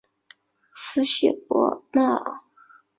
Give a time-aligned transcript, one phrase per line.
[0.73, 2.41] 斯谢伯纳尔。